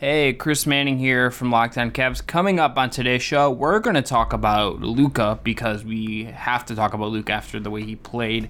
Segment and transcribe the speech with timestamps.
[0.00, 2.26] Hey, Chris Manning here from Locked On Cavs.
[2.26, 6.74] Coming up on today's show, we're going to talk about Luka because we have to
[6.74, 8.48] talk about Luka after the way he played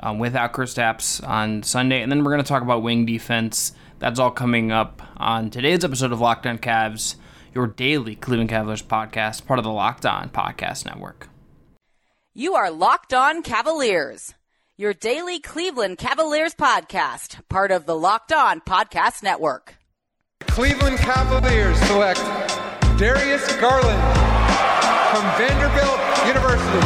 [0.00, 3.70] um, without Kristaps on Sunday, and then we're going to talk about wing defense.
[4.00, 7.14] That's all coming up on today's episode of Locked On Cavs,
[7.54, 11.28] your daily Cleveland Cavaliers podcast, part of the Locked On Podcast Network.
[12.34, 14.34] You are Locked On Cavaliers,
[14.76, 19.76] your daily Cleveland Cavaliers podcast, part of the Locked On Podcast Network.
[20.48, 22.20] Cleveland Cavaliers select
[22.98, 24.02] Darius Garland
[25.12, 26.80] from Vanderbilt University.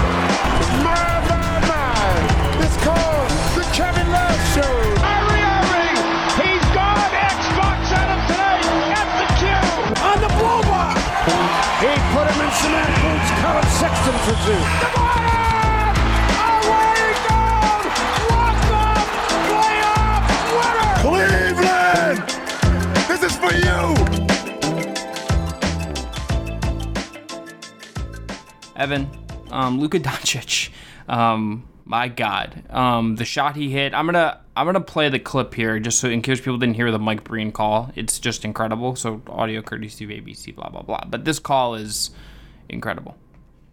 [0.83, 0.95] My,
[1.30, 2.62] my, my.
[2.62, 4.75] It's called the Kevin Love Show.
[4.98, 5.98] Kyrie Irving,
[6.38, 7.11] he's gone.
[7.14, 9.98] Xbox at him tonight at the cube.
[10.02, 10.95] On the blow by.
[11.80, 13.30] He put him in cement boots.
[13.42, 14.61] Colin Sexton for two.
[14.83, 15.53] DeMartin, away
[28.77, 29.08] Evan,
[29.50, 30.70] um, Luka Doncic.
[31.08, 33.92] Um, my God, um, the shot he hit.
[33.94, 36.91] I'm gonna I'm gonna play the clip here just so in case people didn't hear
[36.91, 37.91] the Mike Breen call.
[37.95, 38.97] It's just incredible.
[38.97, 40.55] So audio courtesy of ABC.
[40.55, 41.05] Blah blah blah.
[41.06, 42.11] But this call is
[42.69, 43.17] incredible.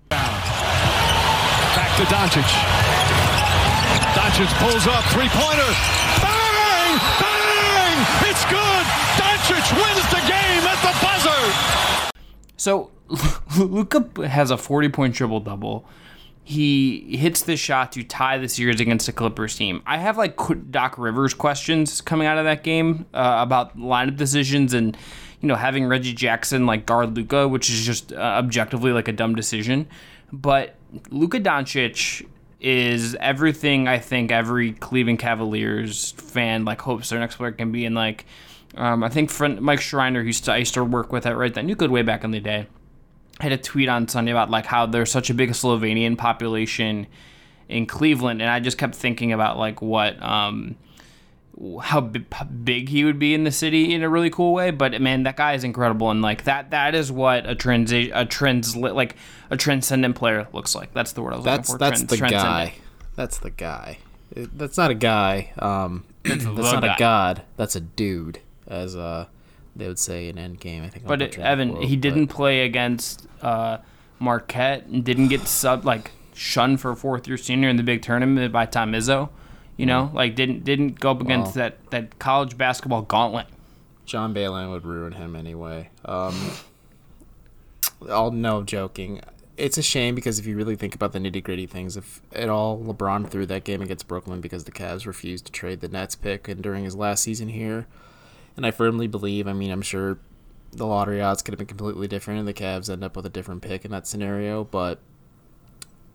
[0.10, 2.50] Back to Doncic.
[4.12, 5.72] Doncic pulls up, three pointer.
[6.20, 7.00] Bang!
[7.20, 7.98] Bang!
[8.30, 8.86] It's good!
[9.16, 12.12] Doncic wins the game at the buzzer!
[12.58, 12.92] So
[13.58, 15.86] Luka has a 40 point triple double.
[16.44, 19.84] He hits the shot to tie the series against the Clippers team.
[19.86, 20.40] I have like
[20.72, 24.98] Doc Rivers questions coming out of that game uh, about lineup decisions and
[25.40, 29.14] you know having Reggie Jackson like guard Luka, which is just uh, objectively like a
[29.14, 29.88] dumb decision.
[30.34, 30.76] But
[31.10, 32.26] Luka Doncic
[32.60, 37.86] is everything I think every Cleveland Cavaliers fan like hopes their next player can be.
[37.86, 38.26] And like,
[38.76, 41.66] um, I think friend Mike Schreiner, who I used to work with at Right That
[41.66, 42.68] New Good way back in the day,
[43.42, 47.08] had a tweet on Sunday about like how there's such a big Slovenian population
[47.70, 50.22] in Cleveland, and I just kept thinking about like what.
[50.24, 50.76] Um,
[51.84, 52.26] how b-
[52.64, 54.72] big he would be in the city in a really cool way.
[54.72, 58.26] But man, that guy is incredible, and like that that is what a transi- a
[58.26, 59.16] trans like
[59.52, 60.94] a transcendent player looks like.
[60.94, 61.78] That's the word I was That's looking for.
[61.80, 62.74] that's Trans- the guy.
[63.16, 63.98] That's the guy.
[64.36, 65.52] It- That's not a guy.
[65.60, 66.96] Um, that's the not guy.
[66.96, 67.42] a god.
[67.58, 69.28] That's a dude, as uh,
[69.76, 70.84] they would say in Endgame.
[70.84, 71.06] I think.
[71.06, 73.78] But it, Evan, quote, he but- didn't play against uh,
[74.20, 78.52] Marquette and didn't get sub like shunned for fourth year senior in the big tournament
[78.52, 79.30] by Tom Izzo.
[79.78, 83.48] You know, like didn't didn't go up against Well- that that college basketball gauntlet.
[84.06, 85.90] John Beilein would ruin him anyway.
[86.04, 86.52] Um,
[88.10, 89.22] all no joking.
[89.58, 92.50] It's a shame because if you really think about the nitty gritty things, if at
[92.50, 96.16] all LeBron threw that game against Brooklyn because the Cavs refused to trade the Nets
[96.16, 97.86] pick and during his last season here,
[98.56, 99.48] and I firmly believe.
[99.48, 100.20] I mean, I'm sure
[100.72, 103.30] the lottery odds could have been completely different, and the Cavs end up with a
[103.30, 104.64] different pick in that scenario.
[104.64, 105.00] But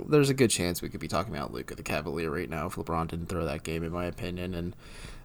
[0.04, 2.74] there's a good chance we could be talking about Luka the Cavalier right now if
[2.74, 4.54] LeBron didn't throw that game, in my opinion.
[4.54, 4.76] And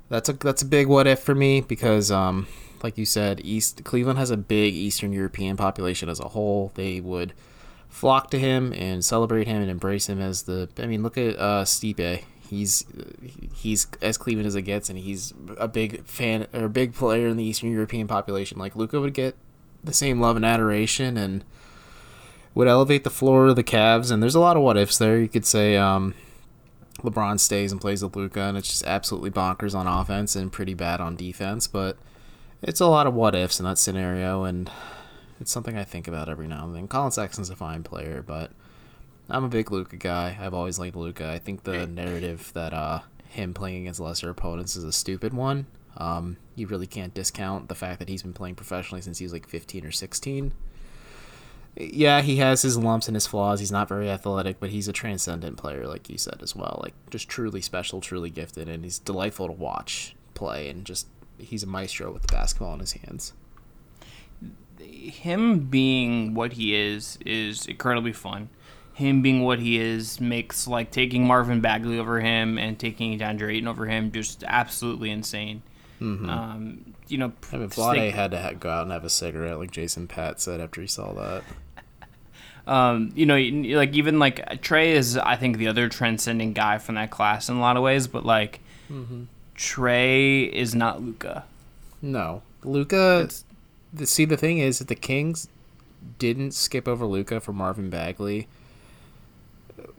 [0.10, 2.48] that's a that's a big what if for me because, um,
[2.84, 6.72] like you said, East Cleveland has a big Eastern European population as a whole.
[6.76, 7.34] They would
[7.90, 10.70] flock to him and celebrate him and embrace him as the.
[10.78, 12.24] I mean, look at uh, Stipe.
[12.52, 12.84] He's
[13.56, 17.38] he's as Cleveland as it gets, and he's a big fan or big player in
[17.38, 18.60] the Eastern European population.
[18.60, 19.36] Like Luka would get
[19.82, 21.46] the same love and adoration and
[22.54, 24.12] would elevate the floor of the Cavs.
[24.12, 25.18] And there's a lot of what ifs there.
[25.18, 26.14] You could say um,
[26.98, 30.74] LeBron stays and plays with Luka, and it's just absolutely bonkers on offense and pretty
[30.74, 31.68] bad on defense.
[31.68, 31.96] But
[32.62, 34.70] it's a lot of what ifs in that scenario, and
[35.40, 36.90] it's something I think about every now and then.
[36.90, 38.52] Colin Sexton's a fine player, but
[39.32, 40.38] I'm a big Luka guy.
[40.40, 41.30] I've always liked Luka.
[41.30, 43.00] I think the narrative that uh,
[43.30, 45.66] him playing against lesser opponents is a stupid one.
[45.98, 49.34] Um, you really can't discount the fact that he's been playing professionally since he was
[49.34, 50.54] like 15 or 16
[51.76, 53.60] yeah, he has his lumps and his flaws.
[53.60, 56.80] He's not very athletic, but he's a transcendent player, like you said as well.
[56.84, 60.68] Like just truly special, truly gifted, and he's delightful to watch play.
[60.70, 63.34] And just he's a maestro with the basketball in his hands.
[64.80, 68.50] him being what he is is incredibly fun.
[69.02, 73.56] Him being what he is makes like taking Marvin Bagley over him and taking DeAndre
[73.56, 75.62] Ayton over him just absolutely insane.
[76.00, 79.10] Um, you know, I mean, Vlade think- had to ha- go out and have a
[79.10, 81.44] cigarette, like Jason Pat said after he saw that.
[82.68, 83.36] um, you know,
[83.78, 87.56] like even like Trae is, I think, the other transcending guy from that class in
[87.58, 88.62] a lot of ways, but like
[89.56, 91.44] Trae is not Luka.
[92.02, 93.30] No, Luka.
[93.94, 95.48] The, see, the thing is that the Kings
[96.18, 98.48] didn't skip over Luka for Marvin Bagley.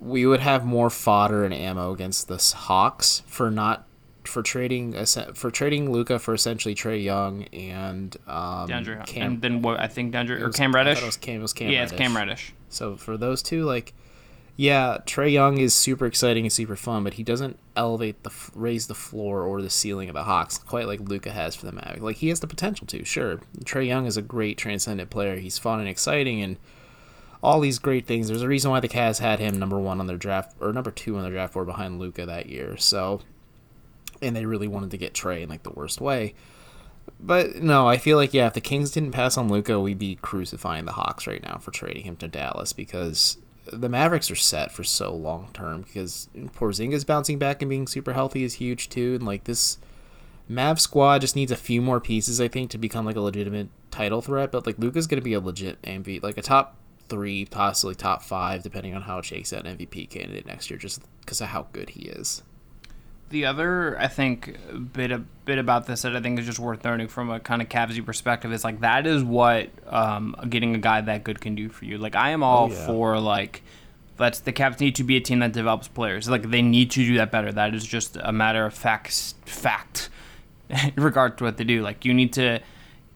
[0.03, 3.87] We would have more fodder and ammo against the Hawks for not
[4.25, 4.95] for trading
[5.35, 9.23] for trading Luka for essentially Trae Young and um, DeAndre, Cam.
[9.23, 11.03] and then what I think DeAndre or was- Cam Reddish.
[11.03, 11.39] It was Cam.
[11.39, 11.71] It was Cam.
[11.71, 12.51] yeah, it's Cam Reddish.
[12.51, 12.55] Reddish.
[12.69, 13.93] So for those two, like,
[14.57, 18.87] yeah, Trae Young is super exciting and super fun, but he doesn't elevate the raise
[18.87, 22.01] the floor or the ceiling of the Hawks quite like Luka has for the Mavericks.
[22.03, 23.05] Like he has the potential to.
[23.05, 25.37] Sure, Trae Young is a great transcendent player.
[25.37, 26.57] He's fun and exciting and
[27.43, 28.29] all these great things.
[28.29, 30.91] There's a reason why the Cavs had him number one on their draft or number
[30.91, 32.77] two on their draft board behind Luka that year.
[32.77, 33.21] So,
[34.21, 36.35] and they really wanted to get Trae in like the worst way.
[37.19, 40.17] But no, I feel like yeah, if the Kings didn't pass on Luka, we'd be
[40.17, 43.39] crucifying the Hawks right now for trading him to Dallas because
[43.73, 45.83] the Mavericks are set for so long term.
[45.83, 49.79] Because Porzingis bouncing back and being super healthy is huge too, and like this
[50.49, 53.69] Mav squad just needs a few more pieces, I think, to become like a legitimate
[53.91, 54.53] title threat.
[54.53, 56.77] But like Luka's gonna be a legit MVP, like a top
[57.13, 60.79] three, possibly top five, depending on how it shakes out, an MVP candidate next year,
[60.79, 62.43] just because of how good he is.
[63.29, 64.57] The other, I think,
[64.95, 67.61] bit a bit about this that I think is just worth noting from a kind
[67.61, 71.55] of Cavsy perspective is like that is what um, getting a guy that good can
[71.55, 71.99] do for you.
[71.99, 72.87] Like I am all yeah.
[72.87, 73.63] for like
[74.19, 76.31] let's the Cavs need to be a team that develops players.
[76.31, 77.53] Like they need to do that better.
[77.53, 79.35] That is just a matter of fact.
[79.45, 80.09] Fact
[80.71, 81.83] in regard to what they do.
[81.83, 82.61] Like you need to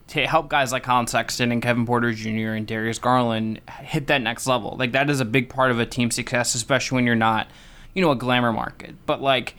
[0.07, 2.51] to help guys like Colin Sexton and Kevin Porter Jr.
[2.53, 4.75] and Darius Garland hit that next level.
[4.77, 7.47] Like that is a big part of a team success, especially when you're not,
[7.93, 8.95] you know, a glamour market.
[9.05, 9.55] But like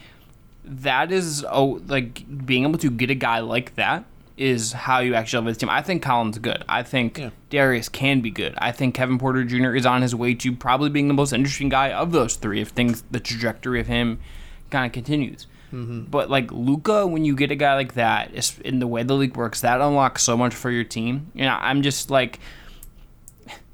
[0.65, 4.05] that is oh like being able to get a guy like that
[4.37, 5.71] is how you actually elevate the team.
[5.71, 6.65] I think Colin's good.
[6.69, 7.31] I think Yeah.
[7.51, 8.55] Darius can be good.
[8.59, 9.75] I think Kevin Porter Jr.
[9.75, 12.69] is on his way to probably being the most interesting guy of those three if
[12.69, 14.21] things the trajectory of him
[14.71, 15.47] kind of continues.
[15.73, 16.05] Mm-hmm.
[16.05, 19.15] But like Luka, when you get a guy like that, is- in the way the
[19.15, 21.31] league works, that unlocks so much for your team.
[21.35, 22.41] You know, I'm just like,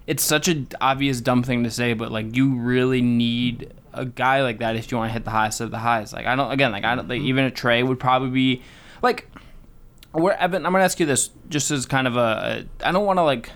[0.06, 4.42] it's such an obvious dumb thing to say, but like you really need a guy
[4.42, 6.12] like that if you want to hit the highest of the highs.
[6.12, 7.28] Like I don't, again, like I don't, like mm-hmm.
[7.28, 8.62] even a Trae would probably be
[9.02, 9.28] like.
[10.12, 13.04] Where Evan, I'm gonna ask you this just as kind of a, a I don't
[13.04, 13.50] want to like.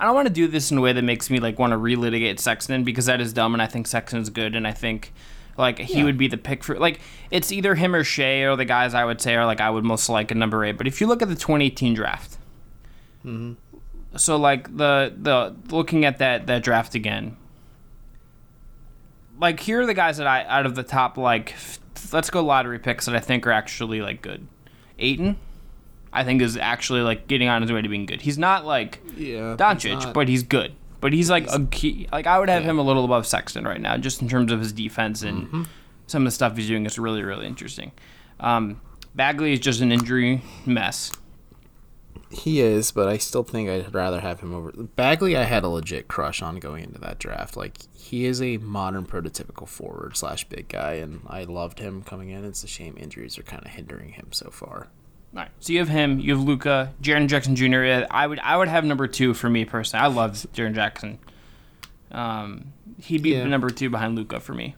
[0.00, 1.76] I don't want to do this in a way that makes me like want to
[1.76, 5.12] relitigate Sexton because that is dumb, and I think Sexton's good, and I think
[5.60, 8.64] like he would be the pick for like it's either him or Shea or the
[8.64, 10.76] guys I would say are like I would most like a number eight.
[10.76, 12.38] But if you look at the 2018 draft,
[13.24, 13.54] mm-hmm.
[14.16, 17.36] so like the the looking at that that draft again,
[19.38, 21.54] like here are the guys that I out of the top like
[22.12, 24.46] let's go lottery picks that I think are actually like good.
[24.98, 25.36] Ayton,
[26.12, 28.22] I think is actually like getting on his way to being good.
[28.22, 30.74] He's not like Yeah, Doncic, but he's good.
[31.00, 32.08] But he's like a key.
[32.12, 34.60] Like I would have him a little above Sexton right now, just in terms of
[34.60, 35.62] his defense and Mm-hmm.
[36.06, 37.92] some of the stuff he's doing is really really interesting.
[38.38, 38.80] Um,
[39.14, 41.10] Bagley is just an injury mess.
[42.32, 45.36] He is, but I still think I'd rather have him over Bagley.
[45.36, 47.56] I had a legit crush on going into that draft.
[47.56, 52.28] Like he is a modern prototypical forward slash big guy, and I loved him coming
[52.30, 52.44] in.
[52.44, 54.88] It's a shame injuries are kind of hindering him so far.
[55.32, 58.04] All right, so you have him, you have Luka, Jaren Jackson Jr.
[58.10, 60.04] I would I would have number two for me personally.
[60.04, 61.18] I love Jaren Jackson.
[62.10, 63.44] Um, he'd be Yeah.
[63.44, 64.74] number two behind Luka for me.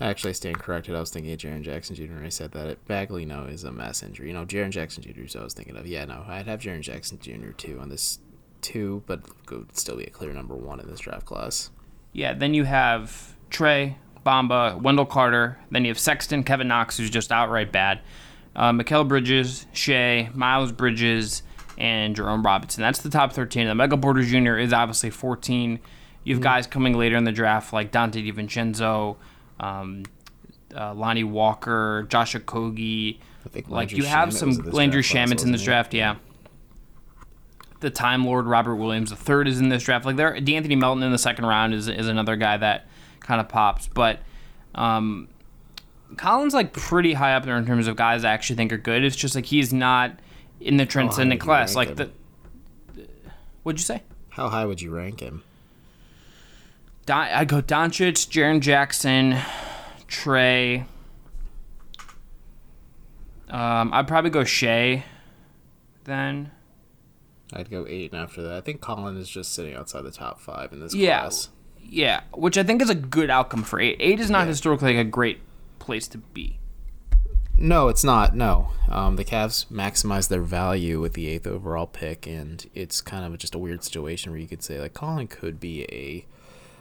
[0.00, 0.94] Actually, I stand corrected.
[0.94, 2.14] I was thinking of Jaren Jackson Jr.
[2.14, 2.84] when I said that.
[2.86, 4.26] Bagley, no, is a mass injury.
[4.28, 5.20] You know, Jaren Jackson Jr.
[5.22, 5.86] is what I was thinking of.
[5.86, 7.52] Yeah, no, I'd have Jaren Jackson Jr.
[7.56, 8.18] too on this
[8.60, 9.20] two, but
[9.50, 11.70] would still be a clear number one in this draft class.
[12.12, 13.94] Yeah, then you have Trae,
[14.26, 15.58] Bamba, Wendell Carter.
[15.70, 18.00] Then you have Sexton, Kevin Knox, who's just outright bad.
[18.56, 21.42] Uh, Mikal Bridges, Shea, Miles Bridges,
[21.76, 22.82] and Jerome Robinson.
[22.82, 23.66] That's the top 13.
[23.66, 24.56] The Michael Porter Jr.
[24.56, 25.80] is obviously 14.
[26.22, 29.16] You have guys coming later in the draft like Donte DiVincenzo,
[29.60, 30.04] um,
[30.74, 33.18] uh, Lonnie Walker, Josh Okogie.
[33.44, 35.92] I think Like you have Shamet some was in this Landry Shamet's in this draft,
[35.92, 36.16] yeah.
[37.80, 40.06] The Time Lord Robert Williams the third is in this draft.
[40.06, 42.86] Like there, De'Anthony Melton in the second round is is another guy that
[43.20, 43.88] kind of pops.
[43.88, 44.20] But
[44.74, 45.28] um,
[46.16, 49.04] Colin's like pretty high up there in terms of guys I actually think are good.
[49.04, 50.18] It's just like he's not
[50.60, 51.74] in the transcendent class.
[51.74, 52.10] Like the,
[53.62, 54.02] what'd you say?
[54.30, 55.42] How high would you rank him?
[57.06, 59.36] Don, I go Doncic, Jaren Jackson,
[60.08, 60.86] Trae.
[63.50, 65.04] Um, I'd probably go Shea.
[66.04, 66.50] Then
[67.52, 70.40] I'd go eight, and after that, I think Colin is just sitting outside the top
[70.40, 71.20] five in this Yeah.
[71.20, 71.50] class.
[71.86, 73.96] Yeah, which I think is a good outcome for eight.
[74.00, 75.40] Eight is not historically like a great
[75.84, 76.58] place to be.
[77.56, 78.34] No, it's not.
[78.34, 83.24] No, um, the Cavs maximize their value with the eighth overall pick, and it's kind
[83.24, 86.26] of just a weird situation where you could say like Colin could be a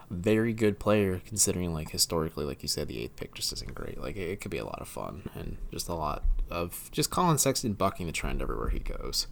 [0.10, 4.00] very good player considering like historically, like you said, the eighth pick just isn't great.
[4.00, 7.12] Like it, it could be a lot of fun and just a lot of just
[7.12, 9.28] Colin Sexton bucking the trend everywhere he goes.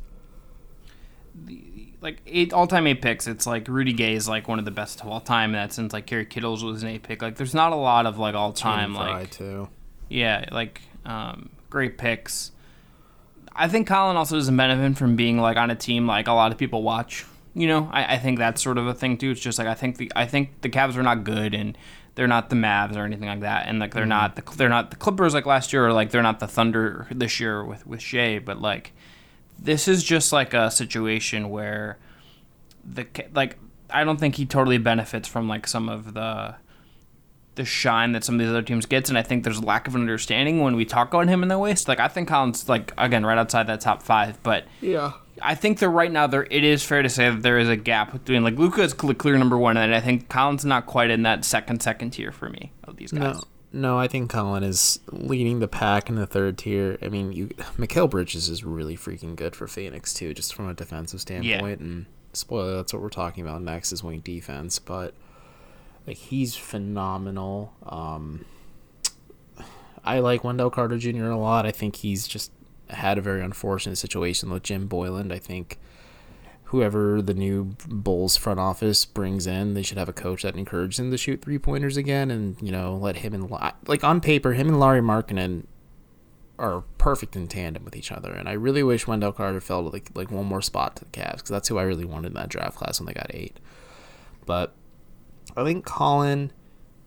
[2.01, 5.01] Like eight all-time eight picks, it's like Rudy Gay is like one of the best
[5.01, 5.51] of all time.
[5.51, 7.21] That since like Kerry Kittles was an eight pick.
[7.21, 9.69] Like there's not a lot of like all-time like too.
[10.09, 12.51] yeah like Um, great picks.
[13.55, 16.51] I think Colin also doesn't benefit from being like on a team like a lot
[16.51, 17.25] of people watch.
[17.53, 19.29] You know, I, I think that's sort of a thing too.
[19.31, 21.77] It's just like I think the I think the Cavs are not good and
[22.15, 24.89] they're not the Mavs or anything like that, and like they're not the they're not
[24.89, 28.01] the Clippers like last year or like they're not the Thunder this year with with
[28.01, 28.93] Shea, but like
[29.61, 31.97] this is just like a situation where
[32.83, 33.57] the like
[33.89, 36.55] I don't think he totally benefits from like some of the
[37.55, 39.85] the shine that some of these other teams gets, and I think there's a lack
[39.87, 41.75] of understanding when we talk about him in that way.
[41.75, 45.13] So like I think Collins like again right outside that top five, but Yeah.
[45.43, 47.75] I think that right now there it is fair to say that there is a
[47.75, 51.23] gap between like Luka is clear number one, and I think Collins not quite in
[51.23, 53.35] that second second tier for me of these guys.
[53.35, 53.41] No,
[53.73, 56.97] no, I think Colin is leading the pack in the third tier.
[57.01, 57.47] I mean, you
[57.77, 61.79] Mikal Bridges is really freaking good for Phoenix too, just from a defensive standpoint.
[61.79, 64.79] And spoiler, that's what we're talking about next is wing defense.
[64.79, 65.13] But
[66.05, 67.73] like he's phenomenal.
[67.85, 68.45] Um,
[70.03, 71.27] I like Wendell Carter Jr.
[71.27, 71.65] a lot.
[71.65, 72.51] I think he's just
[72.89, 75.31] had a very unfortunate situation with Jim Boylen.
[75.31, 75.79] I think
[76.71, 80.99] whoever the new Bulls front office brings in, they should have a coach that encourages
[80.99, 83.51] him to shoot three pointers again, and you know let him and
[83.87, 85.65] like on paper, him and Lauri Markkanen
[86.57, 88.31] are perfect in tandem with each other.
[88.31, 91.11] And I really wish Wendell Carter fell to like like one more spot to the
[91.11, 93.59] Cavs because that's who I really wanted in that draft class when they got eight.
[94.45, 94.73] But
[95.57, 96.53] I think Colin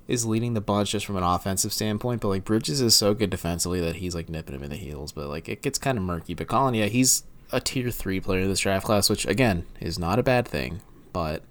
[0.06, 3.30] is leading the bunch just from an offensive standpoint, but like Bridges is so good
[3.30, 5.12] defensively that he's like nipping him in the heels.
[5.12, 6.34] But like it gets kind of murky.
[6.34, 7.22] But Colin, yeah, he's
[7.54, 10.82] a tier three player in this draft class, which again is not a bad thing,
[11.12, 11.42] but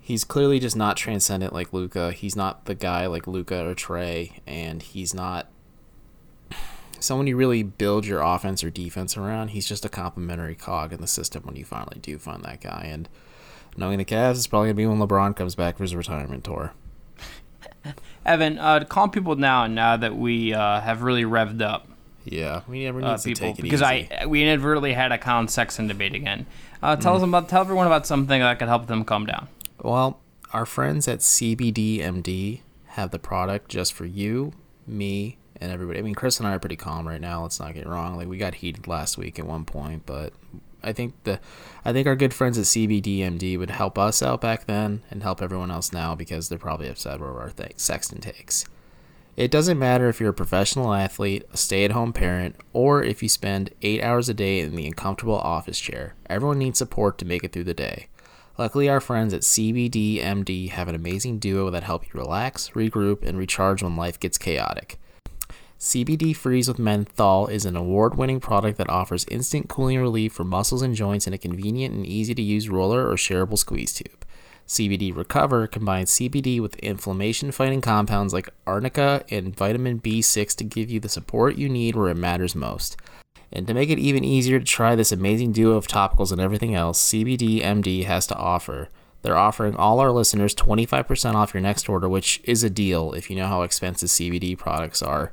[0.00, 2.12] he's clearly just not transcendent like Luka.
[2.12, 5.48] He's not the guy like Luka or Trae, and he's not
[7.00, 9.48] someone you really build your offense or defense around.
[9.48, 12.88] He's just a complementary cog in the system when you finally do find that guy.
[12.90, 13.08] And
[13.76, 16.74] knowing the Cavs, it's probably gonna be when LeBron comes back for his retirement tour.
[18.26, 21.88] Evan, uh, calm people down now that we uh, have really revved up
[22.24, 24.08] Yeah, we never need uh, to people take it because easy.
[24.12, 26.46] I we inadvertently had a Colin Sexton debate again.
[26.82, 29.48] Uh, tell us about tell everyone about something that could help them calm down.
[29.80, 30.20] Well,
[30.52, 34.52] our friends at CBDMD have the product just for you,
[34.86, 35.98] me, and everybody.
[35.98, 37.42] I mean, Chris and I are pretty calm right now.
[37.42, 38.16] Let's not get wrong.
[38.16, 40.32] Like we got heated last week at one point, but
[40.82, 41.40] I think the,
[41.84, 45.40] I think our good friends at CBDMD would help us out back then and help
[45.40, 48.64] everyone else now because they're probably upset over our th- Sexton takes.
[49.34, 53.22] It doesn't matter if you're a professional athlete, a stay at home parent, or if
[53.22, 56.14] you spend eight hours a day in the uncomfortable office chair.
[56.28, 58.08] Everyone needs support to make it through the day.
[58.58, 63.38] Luckily, our friends at CBDMD have an amazing duo that help you relax, regroup, and
[63.38, 65.00] recharge when life gets chaotic.
[65.80, 70.44] CBD Freeze with Menthol is an award winning product that offers instant cooling relief for
[70.44, 74.26] muscles and joints in a convenient and easy to use roller or shareable squeeze tube.
[74.66, 80.90] CBD Recover combines CBD with inflammation fighting compounds like arnica and vitamin B6 to give
[80.90, 82.96] you the support you need where it matters most.
[83.52, 86.74] And to make it even easier to try this amazing duo of topicals and everything
[86.74, 88.88] else, CBD MD has to offer.
[89.20, 93.30] They're offering all our listeners 25% off your next order, which is a deal if
[93.30, 95.32] you know how expensive CBD products are.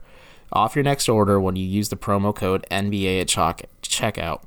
[0.51, 3.27] Off your next order when you use the promo code NBA at
[3.81, 4.41] checkout.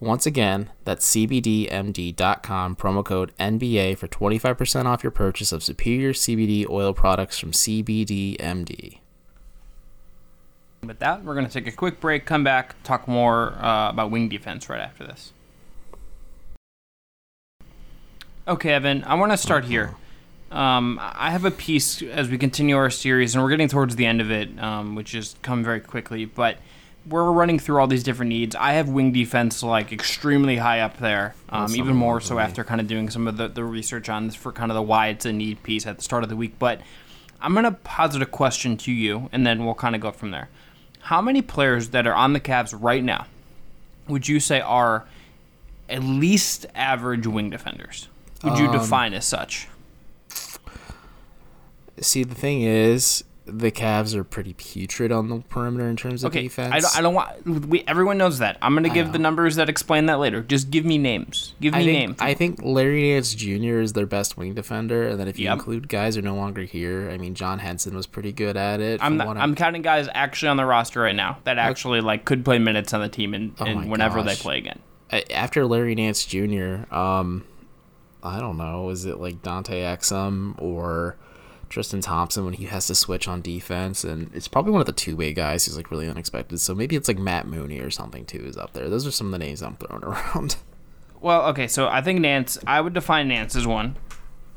[0.00, 6.66] Once again, that's cbdmd.com, promo code NBA for 25% off your purchase of superior CBD
[6.70, 8.98] oil products from CBDMD.
[10.82, 14.10] With that, we're going to take a quick break, come back, talk more uh, about
[14.10, 15.34] wing defense right after this.
[18.48, 19.94] Okay, Evan, I want to start here.
[20.50, 24.06] Um, I have a piece as we continue our series, and we're getting towards the
[24.06, 26.24] end of it, um, which has come very quickly.
[26.24, 26.56] But
[27.06, 28.54] we're running through all these different needs.
[28.54, 32.80] I have wing defense like extremely high up there, um, even more so after kind
[32.80, 35.24] of doing some of the, the research on this for kind of the why it's
[35.24, 36.58] a need piece at the start of the week.
[36.58, 36.80] But
[37.40, 40.48] I'm gonna posit a question to you, and then we'll kind of go from there.
[41.00, 43.26] How many players that are on the Cavs right now
[44.08, 45.06] would you say are
[45.88, 48.08] at least average wing defenders?
[48.44, 49.68] Would you define as such?
[52.00, 56.30] See, the thing is, the Cavs are pretty putrid on the perimeter in terms of
[56.30, 56.72] Okay, defense.
[56.74, 57.66] I don't, I don't want.
[57.68, 58.58] We, everyone knows that.
[58.62, 60.42] I'm going to give the numbers that explain that later.
[60.42, 61.54] Just give me names.
[61.60, 62.16] Give me I think, names.
[62.20, 63.80] I think Larry Nance Jr.
[63.80, 65.54] is their best wing defender, and then if you Yep.
[65.54, 68.80] include guys who are no longer here, I mean, John Henson was pretty good at
[68.80, 69.02] it.
[69.02, 72.44] I'm not, I'm counting guys actually on the roster right now that actually like could
[72.44, 74.78] play minutes on the team and, Oh and whenever they play again.
[75.32, 77.44] After Larry Nance Jr., um,
[78.22, 81.16] I don't know, is it like Dante Exum or
[81.70, 84.04] Tristan Thompson when he has to switch on defense?
[84.04, 86.60] And it's probably one of the two way guys who's like really unexpected.
[86.60, 88.90] So maybe it's like Matt Mooney or something too is up there.
[88.90, 90.56] Those are some of the names I'm throwing around.
[91.22, 92.58] Well, okay, so I think Nance.
[92.66, 93.96] I would define Nance as one.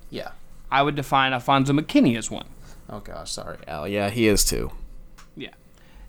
[0.09, 0.31] yeah.
[0.71, 2.47] I would define Alfonzo McKinnie as one.
[2.89, 3.87] Oh gosh, sorry, Al.
[3.87, 4.71] Yeah, he is too.
[5.35, 5.51] Yeah.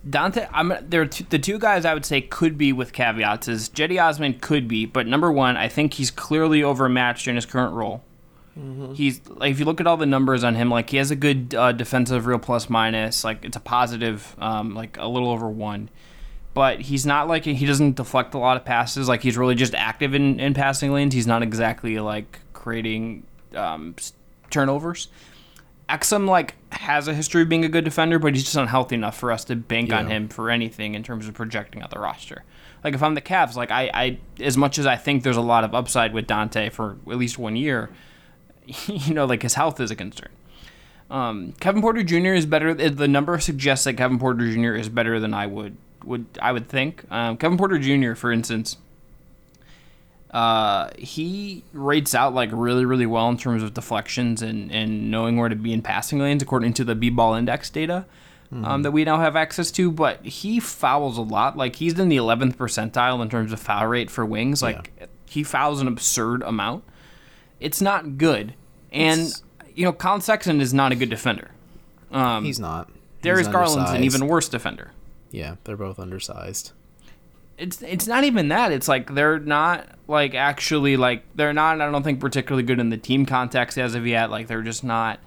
[0.08, 1.02] Dante, I'm there.
[1.02, 4.38] Are two, the two guys I would say could be with caveats is Cedi Osman
[4.40, 8.02] could be, but number one, I think he's clearly overmatched in his current role.
[8.94, 11.16] He's like if you look at all the numbers on him, like he has a
[11.16, 15.48] good uh, defensive real plus minus, like it's a positive, um, like a little over
[15.48, 15.90] one.
[16.52, 19.08] But he's not like he doesn't deflect a lot of passes.
[19.08, 21.14] Like he's really just active in, in passing lanes.
[21.14, 23.24] He's not exactly like creating
[23.56, 23.96] um,
[24.50, 25.08] turnovers.
[25.88, 28.94] Exum like has a history of being a good defender, but he's just not healthy
[28.94, 31.98] enough for us to bank on him for anything in terms of projecting out the
[31.98, 32.44] roster.
[32.84, 35.42] Like if I'm the Cavs, like I, I as much as I think there's a
[35.42, 37.90] lot of upside with Dante for at least one year,
[38.86, 40.28] you know, like his health is a concern.
[41.10, 42.34] Um, Kevin Porter Jr.
[42.34, 42.74] is better.
[42.74, 44.74] The number suggests that Kevin Porter Jr.
[44.74, 47.04] is better than I would would I would think.
[47.10, 48.14] Um, Kevin Porter Jr.
[48.14, 48.78] for instance,
[50.30, 55.36] uh, he rates out like really really well in terms of deflections and and knowing
[55.36, 58.06] where to be in passing lanes according to the B-ball index data.
[58.52, 61.56] Um, that we now have access to, but he fouls a lot.
[61.56, 64.62] Like he's in the 11th percentile in terms of foul rate for wings.
[64.62, 64.92] Like
[65.28, 66.84] he fouls an absurd amount
[67.64, 68.54] it's not good.
[68.92, 69.42] And It's-
[69.74, 71.50] you know, Colin Sexton is not a good defender.
[72.12, 72.88] Um, He's not.
[73.22, 74.92] Darius Garland's an even worse defender.
[75.32, 76.72] Yeah, they're both undersized.
[77.56, 78.70] It's it's not even that.
[78.72, 81.80] It's like they're not like actually like they're not.
[81.80, 84.30] I don't think particularly good in the team context as of yet.
[84.30, 85.20] Like they're just not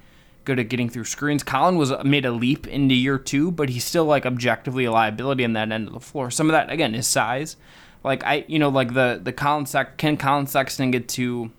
[0.44, 1.42] good at getting through screens.
[1.42, 5.42] Colin was made a leap into year two, but he's still like objectively a liability
[5.44, 6.30] in that end of the floor.
[6.30, 7.56] Some of that again is size.
[8.04, 11.50] Like I, you know, like the the Colin Sex can Colin Sexton get to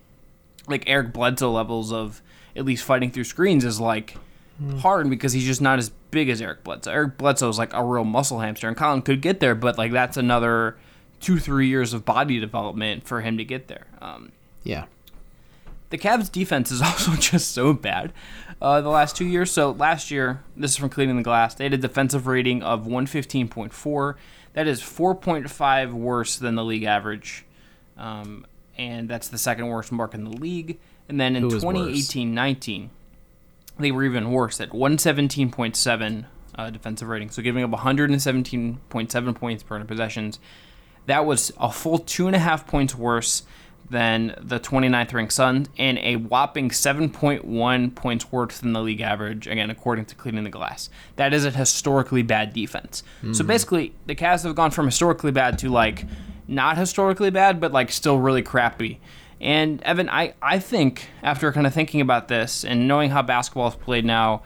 [0.69, 2.21] like Eric Bledsoe levels of
[2.55, 4.15] at least fighting through screens is like
[4.79, 6.91] hard because he's just not as big as Eric Bledsoe.
[6.91, 9.91] Eric Bledsoe is like a real muscle hamster, and Colin could get there, but like
[9.91, 10.75] that's another
[11.21, 13.85] two three years of body development for him to get there.
[14.01, 14.31] Um,
[14.63, 14.85] Yeah.
[15.89, 18.11] the Cavs defense is also just so bad
[18.61, 19.51] uh, the last two years.
[19.51, 22.85] So last year, this is from Cleaning the Glass, they had a defensive rating of
[22.85, 24.15] 115.4.
[24.53, 27.45] That is 4.5 worse than the league average.
[27.97, 28.45] Um,
[28.79, 30.79] and that's the second worst mark in the league.
[31.09, 31.75] And then in Who is worse?
[31.75, 32.89] 2018 19,
[33.77, 36.25] they were even worse at 117.7
[36.56, 37.30] uh, defensive rating.
[37.30, 40.39] So giving up 117.7 points per 100 possessions.
[41.06, 43.43] That was a full two and a half points worse
[43.89, 49.47] than the 29th ranked Suns and a whopping 7.1 points worse than the league average,
[49.47, 50.91] again, according to Cleaning the Glass.
[51.15, 53.01] That is a historically bad defense.
[53.34, 56.06] So basically, the Cavs have gone from historically bad to like
[56.49, 58.99] not historically bad, but like still really crappy.
[59.41, 63.69] And Evan, I, I think after kind of thinking about this and knowing how basketball
[63.69, 64.43] is played now,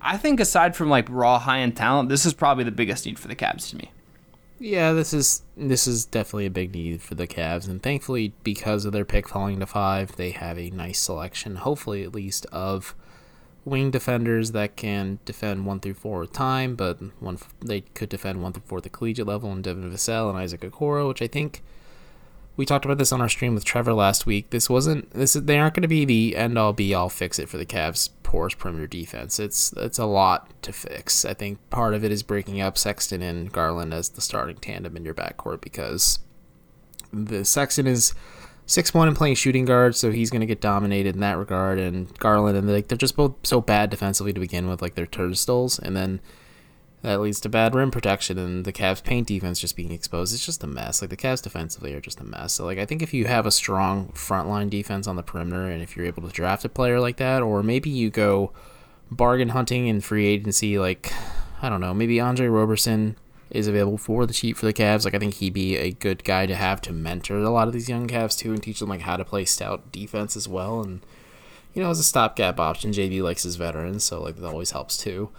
[0.00, 3.18] I think aside from like raw high end talent, this is probably the biggest need
[3.18, 3.90] for the Cavs to me.
[4.58, 8.84] Yeah, this is this is definitely a big need for the Cavs, and thankfully, because
[8.84, 12.94] of their pick falling to five, they have a nice selection, hopefully at least, of
[13.64, 18.42] wing defenders that can defend one through four at time, but one they could defend
[18.42, 21.26] one through four at the collegiate level, and Devin Vassell and Isaac Okoro, which I
[21.26, 21.62] think
[22.56, 24.50] we talked about this on our stream with Trevor last week.
[24.50, 27.38] This wasn't this is they aren't going to be the end all be all fix
[27.38, 29.40] it for the Cavs porous perimeter defense.
[29.40, 31.24] It's it's a lot to fix.
[31.24, 34.96] I think part of it is breaking up Sexton and Garland as the starting tandem
[34.96, 36.20] in your backcourt because
[37.12, 38.14] the Sexton is
[38.66, 41.78] six one and playing shooting guard, so he's going to get dominated in that regard.
[41.78, 45.06] And Garland and like they're just both so bad defensively to begin with, like they're
[45.06, 46.20] turnstiles, and then
[47.04, 50.32] that leads to bad rim protection and the Cavs paint defense just being exposed.
[50.32, 51.02] It's just a mess.
[51.02, 52.54] Like the Cavs defensively are just a mess.
[52.54, 55.82] So like I think if you have a strong frontline defense on the perimeter and
[55.82, 58.52] if you're able to draft a player like that, or maybe you go
[59.10, 61.12] bargain hunting in free agency, like
[61.60, 63.16] I don't know, maybe Andre Roberson
[63.54, 65.04] is available for the cheap for the Cavs.
[65.04, 67.72] Like I think he'd be a good guy to have to mentor a lot of
[67.72, 70.80] these young Cavs too and teach them like how to play stout defense as well.
[70.80, 71.00] And
[71.72, 74.96] you know, as a stopgap option, JB likes his veterans, so like that always helps
[74.96, 75.30] too.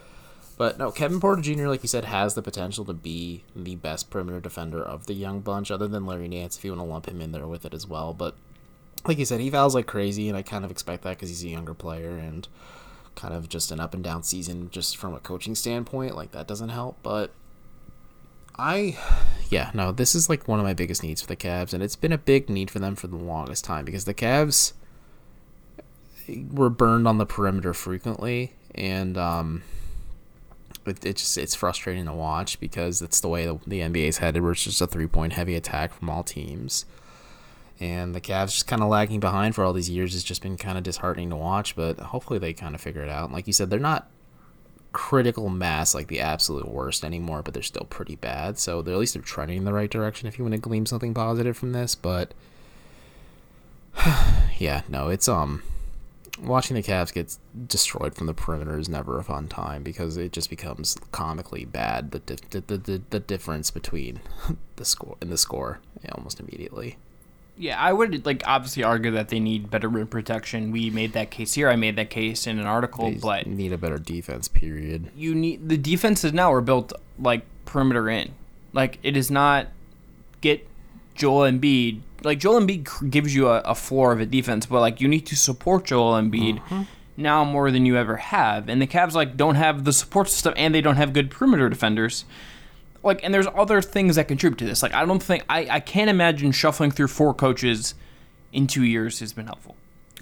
[0.57, 4.09] But no, Kevin Porter Jr., like you said, has the potential to be the best
[4.09, 7.07] perimeter defender of the young bunch, other than Larry Nance, if you want to lump
[7.07, 8.13] him in there with it as well.
[8.13, 8.35] But
[9.05, 11.43] like you said, he fouls like crazy, and I kind of expect that because he's
[11.43, 12.47] a younger player and
[13.15, 16.15] kind of just an up and down season, just from a coaching standpoint.
[16.15, 16.99] Like that doesn't help.
[17.03, 17.31] But
[18.57, 18.97] I,
[19.49, 21.95] yeah, no, this is like one of my biggest needs for the Cavs, and it's
[21.95, 24.73] been a big need for them for the longest time because the Cavs
[26.51, 29.63] were burned on the perimeter frequently, and um,
[30.85, 34.41] it, it just it's frustrating to watch because it's the way the, the NBA's headed,
[34.41, 36.85] where it's just a three point heavy attack from all teams.
[37.77, 40.55] And the Cavs just kind of lagging behind for all these years has just been
[40.55, 43.25] kind of disheartening to watch, but hopefully they kind of figure it out.
[43.25, 44.09] And like you said, they're not
[44.95, 48.57] critical mass like the absolute worst anymore, but they're still pretty bad.
[48.57, 51.13] So at least they're trending in the right direction if you want to glean something
[51.13, 51.95] positive from this.
[51.95, 52.33] But
[54.57, 55.63] yeah, no, it's um
[56.41, 60.31] watching the Cavs get destroyed from the perimeter is never a fun time because it
[60.31, 62.11] just becomes comically bad.
[62.11, 64.21] The di- the, the, the, the difference between
[64.77, 65.81] the score and the score
[66.13, 66.97] almost immediately.
[67.57, 70.71] Yeah, I would like obviously argue that they need better rim protection.
[70.71, 71.69] We made that case here.
[71.69, 74.47] I made that case in an article, They but need a better defense.
[74.47, 75.09] Period.
[75.15, 78.33] you need the defenses now are built like perimeter in.
[78.73, 79.67] Like it is not
[80.41, 80.67] get
[81.13, 82.01] Joel Embiid.
[82.23, 85.25] Like Joel Embiid gives you a, a floor of a defense, but like you need
[85.27, 86.81] to support Joel Embiid mm-hmm.
[87.15, 88.67] now more than you ever have.
[88.67, 91.69] And the Cavs like don't have the support system, and they don't have good perimeter
[91.69, 92.25] defenders.
[93.05, 94.83] Like, and there's other things that contribute to this.
[94.83, 97.93] Like, I don't think I I can't imagine shuffling through four coaches
[98.51, 99.75] in two years has been helpful.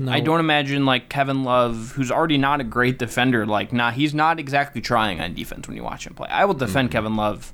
[0.07, 4.13] I don't imagine like Kevin Love, who's already not a great defender, like nah, he's
[4.13, 6.27] not exactly trying on defense when you watch him play.
[6.29, 7.53] I will defend Kevin Love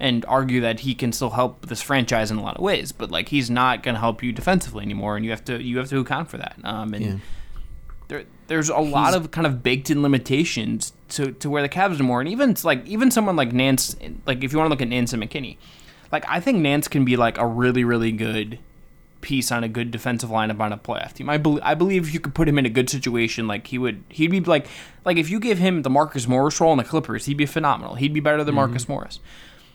[0.00, 3.10] and argue that he can still help this franchise in a lot of ways, but
[3.10, 5.88] like he's not going to help you defensively anymore, and you have to you have
[5.90, 6.56] to account for that.
[6.64, 7.04] Um, and
[8.08, 11.98] there there's a lot of kind of baked in limitations to, to where the Cavs
[11.98, 14.82] are more, and even like even someone like Nance, like if you want to look
[14.82, 15.56] at Nance and McKinnie,
[16.12, 18.58] like I think Nance can be like a really really good
[19.20, 21.28] piece on a good defensive lineup on a playoff team.
[21.28, 23.78] I believe I believe if you could put him in a good situation, like he
[23.78, 24.66] would he'd be like
[25.04, 27.96] like if you give him the Marcus Morris role in the Clippers, he'd be phenomenal.
[27.96, 28.56] He'd be better than mm-hmm.
[28.56, 29.20] Marcus Morris.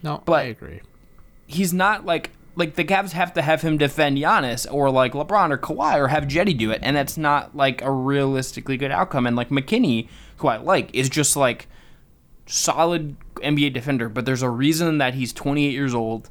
[0.04, 0.82] No, But- I agree.
[1.48, 5.52] He's not like like the Cavs have to have him defend Giannis or like LeBron
[5.52, 9.26] or Kawhi or have Cedi do it, and that's not like a realistically good outcome.
[9.26, 11.68] And like McKinnie, who I like, is just like
[12.46, 16.30] solid NBA defender, but there's a reason that he's 28 years old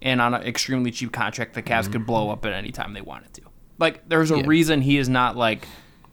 [0.00, 3.00] and on an extremely cheap contract the Cavs could blow up at any time they
[3.00, 3.42] wanted to.
[3.78, 4.44] Like there's a Yeah.
[4.46, 5.66] reason he is not like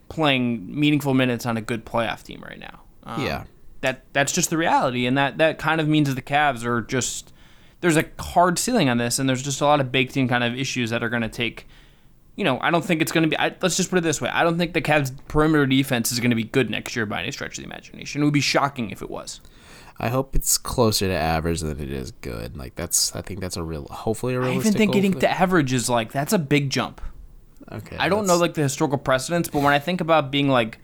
[0.09, 2.81] playing meaningful minutes on a good playoff team right now.
[3.03, 3.43] Um, Yeah.
[3.81, 7.31] that that's just the reality, and that that kind of means the Cavs are just
[7.85, 10.43] there's a hard ceiling on this, and there's just a lot of baked in kind
[10.43, 11.67] of issues that are going to take.
[12.35, 13.37] You know, I don't think it's going to be.
[13.37, 16.19] I, let's just put it this way: I don't think the Cavs' perimeter defense is
[16.19, 18.23] going to be good next year by any stretch of the imagination.
[18.23, 19.39] It would be shocking if it was.
[19.99, 22.57] I hope it's closer to average than it is good.
[22.57, 24.65] Like that's, I think that's a real, hopefully a realistic.
[24.65, 27.01] I even think getting to average is like that's a big jump.
[27.71, 27.97] okay.
[27.97, 30.79] I don't know like the historical precedents, but when I think about being like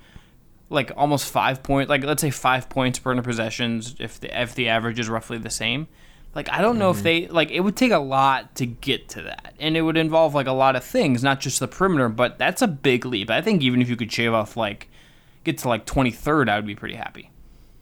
[0.70, 4.70] like almost five point, like let's say five points per possessions, if the if the
[4.70, 5.88] average is roughly the same,
[6.34, 9.22] like I don't know if they like it would take a lot to get to
[9.24, 12.38] that, and it would involve like a lot of things, not just the perimeter, but
[12.38, 13.30] that's a big leap.
[13.30, 14.89] I think even if you could shave off like
[15.44, 17.32] get to like twenty third, I would be pretty happy.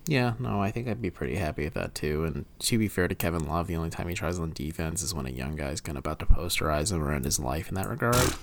[0.07, 2.23] Yeah, no, I think I'd be pretty happy with that too.
[2.25, 5.13] And to be fair to Kevin Love, the only time he tries on defense is
[5.13, 7.75] when a young guy's kind of about to posterize him or end his life in
[7.75, 8.33] that regard.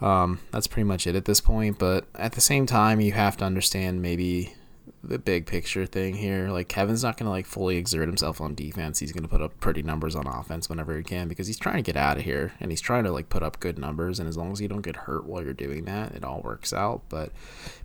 [0.00, 1.78] Um, that's pretty much it at this point.
[1.78, 4.54] But at the same time, you have to understand maybe
[5.02, 6.50] the big picture thing here.
[6.50, 8.98] Like Kevin's not gonna like fully exert himself on defense.
[8.98, 11.82] He's gonna put up pretty numbers on offense whenever he can because he's trying to
[11.82, 14.18] get out of here and he's trying to like put up good numbers.
[14.18, 16.72] And as long as you don't get hurt while you're doing that, it all works
[16.72, 17.02] out.
[17.08, 17.32] But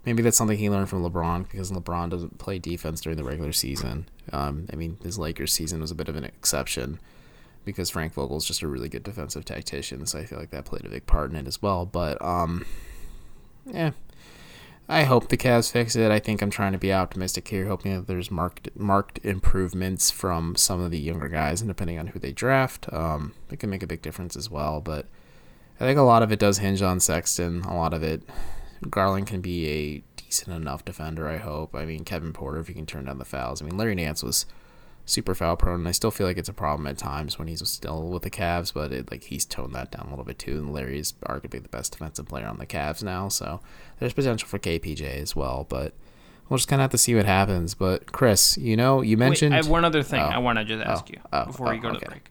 [0.05, 3.51] maybe that's something he learned from LeBron because LeBron doesn't play defense during the regular
[3.51, 4.07] season.
[4.31, 6.99] Um, I mean, his Lakers season was a bit of an exception
[7.65, 10.85] because Frank Vogel's just a really good defensive tactician, so I feel like that played
[10.85, 11.85] a big part in it as well.
[11.85, 12.65] But um,
[13.65, 13.91] yeah,
[14.89, 16.11] I hope the Cavs fix it.
[16.11, 20.55] I think I'm trying to be optimistic here, hoping that there's marked marked improvements from
[20.55, 23.83] some of the younger guys, and depending on who they draft, um, it can make
[23.83, 24.81] a big difference as well.
[24.81, 25.05] But
[25.79, 27.61] I think a lot of it does hinge on Sexton.
[27.61, 28.23] A lot of it,
[28.89, 31.29] Garland can be a decent enough defender.
[31.29, 31.75] I hope.
[31.75, 33.61] I mean, Kevin Porter, if he can turn down the fouls.
[33.61, 34.45] I mean, Larry Nance was
[35.05, 37.67] super foul prone, and I still feel like it's a problem at times when he's
[37.67, 38.73] still with the Cavs.
[38.73, 41.69] But it, like he's toned that down a little bit too, and Larry's arguably the
[41.69, 43.27] best defensive player on the Cavs now.
[43.27, 43.59] So
[43.99, 45.93] there's potential for KPJ as well, but.
[46.49, 47.73] We'll just kind of have to see what happens.
[47.73, 49.51] But Chris, you know, you mentioned.
[49.53, 50.25] Wait, I have one other thing Oh.
[50.25, 51.13] I want to just ask Oh.
[51.13, 51.45] you Oh.
[51.45, 52.29] before Oh, we go to the break.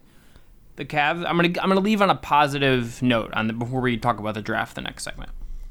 [0.76, 1.24] The Cavs.
[1.26, 4.34] I'm gonna I'm gonna leave on a positive note on the before we talk about
[4.34, 4.74] the draft.
[4.74, 5.30] The next segment.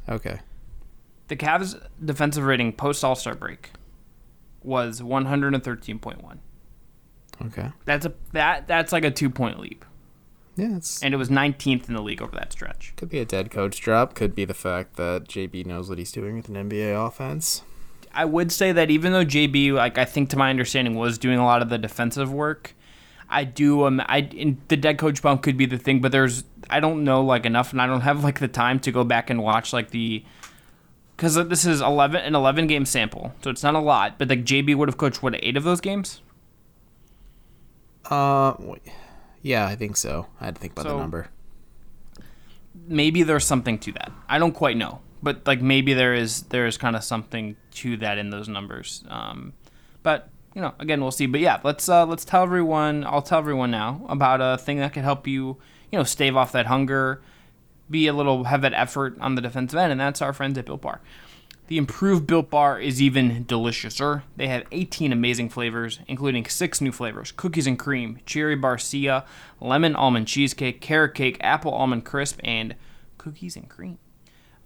[0.09, 0.39] Okay.
[1.27, 3.69] The Cavs' defensive rating post All Star break
[4.63, 6.39] was 113.1.
[7.47, 7.69] Okay.
[7.85, 9.83] That's a that that's like a two point leap,
[10.55, 12.93] Yeah, it's and it was 19th in the league over that stretch.
[12.95, 14.13] could be a dead coach drop.
[14.13, 17.63] Could be the fact that JB knows what he's doing with an NBA offense.
[18.13, 21.39] I would say that even though JB, like I think to my understanding, was doing
[21.39, 22.75] a lot of the defensive work,
[23.29, 26.43] I do um I in, the dead coach bump could be the thing, but there's
[26.69, 29.29] I don't know like enough, and I don't have like the time to go back
[29.29, 30.23] and watch like the
[31.15, 34.43] because this is 11 an 11 game sample, so it's not a lot, but like
[34.43, 36.21] JB would have coached what eight of those games.
[38.11, 38.53] Uh,
[39.41, 40.27] yeah, I think so.
[40.39, 41.27] I had to think about So- the number.
[42.87, 44.11] maybe there's something to that.
[44.29, 47.97] I don't quite know, but like maybe there is there is kind of something to
[47.97, 49.03] that in those numbers.
[49.09, 49.53] Um,
[50.03, 51.25] but you know, again, we'll see.
[51.25, 53.05] But yeah, let's uh, let's tell everyone.
[53.05, 55.57] I'll tell everyone now about a thing that could help you,
[55.91, 57.21] you know, stave off that hunger,
[57.89, 60.65] be a little have that effort on the defensive end, and that's our friends at
[60.65, 61.01] Built Bar.
[61.71, 64.23] The improved Built Bar is even deliciouser.
[64.35, 69.23] They have 18 amazing flavors, including six new flavors cookies and cream, cherry barcia,
[69.61, 72.75] lemon almond cheesecake, carrot cake, apple almond crisp, and
[73.17, 73.99] cookies and cream.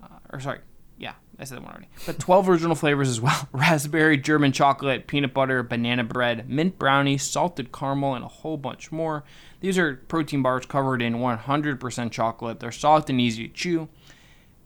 [0.01, 0.61] Uh, or, sorry,
[0.97, 1.89] yeah, I said that one already.
[2.07, 7.19] But 12 original flavors as well raspberry, German chocolate, peanut butter, banana bread, mint brownie,
[7.19, 9.23] salted caramel, and a whole bunch more.
[9.59, 12.59] These are protein bars covered in 100% chocolate.
[12.59, 13.89] They're soft and easy to chew.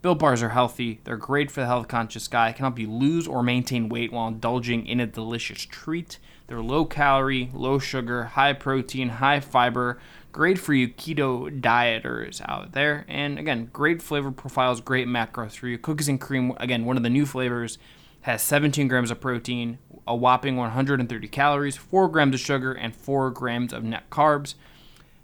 [0.01, 1.01] Built bars are healthy.
[1.03, 2.53] They're great for the health conscious guy.
[2.53, 6.19] Can help you lose or maintain weight while indulging in a delicious treat.
[6.47, 9.99] They're low calorie, low sugar, high protein, high fiber.
[10.31, 13.05] Great for you keto dieters out there.
[13.09, 15.77] And again, great flavor profiles, great macros for you.
[15.77, 17.77] Cookies and cream, again, one of the new flavors,
[18.21, 23.31] has 17 grams of protein, a whopping 130 calories, 4 grams of sugar, and 4
[23.31, 24.55] grams of net carbs.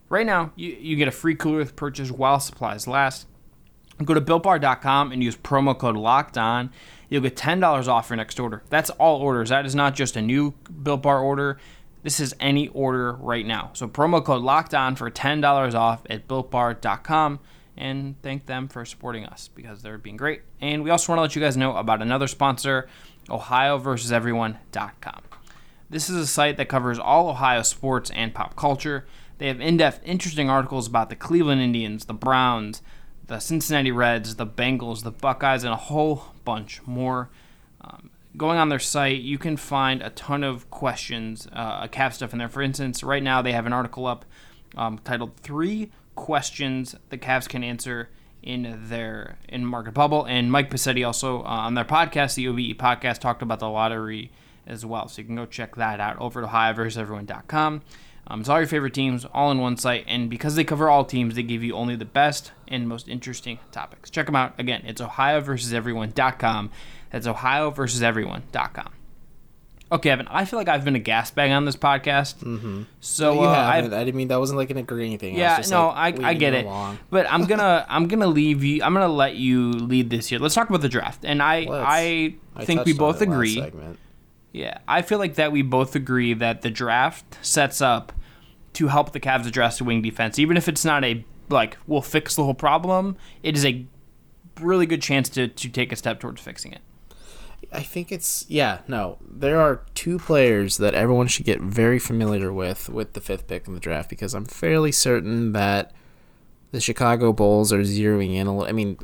[0.10, 3.26] Right now, you, you get a free cooler with purchase while supplies last.
[4.04, 6.72] Go to builtbar.com and use promo code locked on.
[7.10, 8.64] You'll get $10 off your next order.
[8.70, 9.50] That's all orders.
[9.50, 10.52] That is not just a new
[10.84, 11.60] Built Bar order.
[12.04, 13.72] This is any order right now.
[13.74, 17.40] So promo code locked on for $10 off at builtbar.com
[17.78, 20.42] and thank them for supporting us because they're being great.
[20.62, 22.88] And we also want to let you guys know about another sponsor,
[23.30, 25.22] ohioversuseveryone.com.
[25.90, 29.06] This is a site that covers all Ohio sports and pop culture.
[29.38, 32.82] They have in-depth interesting articles about the Cleveland Indians, the Browns,
[33.28, 37.30] the Cincinnati Reds, the Bengals, the Buckeyes, and a whole bunch more.
[37.82, 42.34] Um, going on their site, you can find a ton of questions, uh, cap stuff
[42.34, 42.50] in there.
[42.50, 44.26] For instance, right now they have an article up
[44.76, 48.10] um, titled Three Questions the Cavs Can Answer
[48.42, 50.24] in their in Market Bubble.
[50.26, 54.32] And Mike Passetti also uh, on their podcast, the OBE podcast, talked about the lottery
[54.68, 55.08] as well.
[55.08, 57.82] So you can go check that out over at OhioVersusEveryone.com.
[58.28, 61.06] Um, it's all your favorite teams all in one site, and because they cover all
[61.06, 64.10] teams, they give you only the best and most interesting topics.
[64.10, 64.54] Check them out.
[64.60, 66.72] Again, it's OhioVersusEveryone.com.
[67.12, 68.92] That's OhioVersusEveryone.com.
[69.92, 72.38] Okay, Evan, I feel like I've been a gas bag on this podcast.
[72.38, 72.84] Mm-hmm.
[73.02, 73.52] So you uh.
[73.52, 75.40] I didn't mean that wasn't like an agreeing thing.
[75.40, 76.66] I was yeah, no, like, I, I get it.
[77.12, 78.82] But I'm gonna I'm gonna leave you.
[78.82, 80.40] I'm gonna let you lead this year.
[80.40, 81.24] Let's talk about the draft.
[81.24, 81.86] And I Let's.
[81.88, 83.64] I I think we both agree.
[84.56, 88.14] Yeah, I feel like that we both agree that the draft sets up
[88.72, 92.02] to help the Cavs address the wing defense, even if it's not a like we'll
[92.02, 93.18] fix the whole problem.
[93.44, 93.86] It is a
[94.62, 96.80] really good chance to to take a step towards fixing it.
[97.74, 99.18] I think it's yeah, no.
[99.30, 103.68] There are two players that everyone should get very familiar with with the fifth pick
[103.68, 105.92] in the draft because I'm fairly certain that
[106.76, 108.70] the Chicago Bulls are zeroing in a little.
[108.70, 108.98] I mean,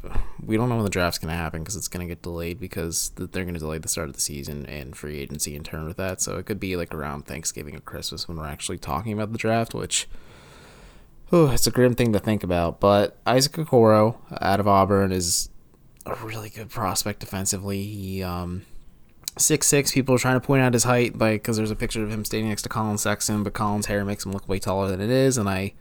[0.46, 2.60] we don't know when the draft's going to happen because it's going to get delayed
[2.60, 5.86] because they're going to delay the start of the season and free agency in turn
[5.86, 6.20] with that.
[6.20, 9.38] So it could be like around Thanksgiving or Christmas when we're actually talking about the
[9.38, 10.10] draft, which.
[11.32, 12.82] Oh, it's a grim thing to think about.
[12.82, 15.50] But Isaac Okoro out of Auburn is
[16.06, 17.84] a really good prospect defensively.
[17.84, 18.64] He um
[19.38, 19.94] six six.
[19.94, 22.26] People are trying to point out his height, like because there's a picture of him
[22.26, 25.10] standing next to Colin Sexton, but Colin's hair makes him look way taller than it
[25.10, 25.38] is.
[25.38, 25.72] And I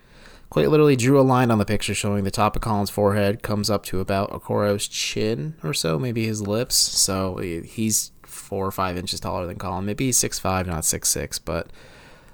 [0.51, 3.71] quite literally drew a line on the picture showing the top of Colin's forehead comes
[3.71, 6.75] up to about Okoro's chin or so, maybe his lips.
[6.75, 9.87] So he's four or five inches taller than Colin.
[9.87, 11.69] Maybe he's six five, not six six, but